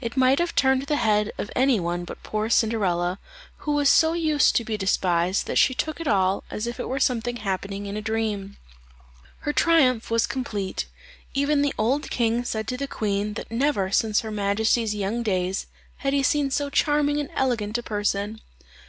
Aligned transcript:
It 0.00 0.16
might 0.16 0.38
have 0.38 0.54
turned 0.54 0.82
the 0.82 0.94
head 0.94 1.32
of 1.38 1.50
any 1.56 1.80
one 1.80 2.04
but 2.04 2.22
poor 2.22 2.48
Cinderella, 2.48 3.18
who 3.56 3.72
was 3.72 3.88
so 3.88 4.12
used 4.12 4.54
to 4.54 4.64
be 4.64 4.76
despised, 4.76 5.48
that 5.48 5.58
she 5.58 5.74
took 5.74 5.98
it 6.00 6.06
all 6.06 6.44
as 6.52 6.68
if 6.68 6.78
it 6.78 6.88
were 6.88 7.00
something 7.00 7.38
happening 7.38 7.86
in 7.86 7.96
a 7.96 8.00
dream. 8.00 8.58
Her 9.40 9.52
triumph 9.52 10.08
was 10.08 10.24
complete; 10.24 10.86
even 11.34 11.62
the 11.62 11.74
old 11.76 12.10
king 12.10 12.44
said 12.44 12.68
to 12.68 12.76
the 12.76 12.86
queen, 12.86 13.34
that 13.34 13.50
never 13.50 13.90
since 13.90 14.20
her 14.20 14.30
majesty's 14.30 14.94
young 14.94 15.24
days 15.24 15.66
had 15.96 16.12
he 16.12 16.22
seen 16.22 16.52
so 16.52 16.70
charming 16.70 17.18
and 17.18 17.28
elegant 17.34 17.76
a 17.76 17.82
person. 17.82 18.40